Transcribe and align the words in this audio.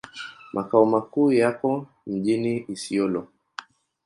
Makao 0.53 0.85
makuu 0.85 1.31
yako 1.31 1.85
mjini 2.07 2.65
Isiolo. 2.67 3.27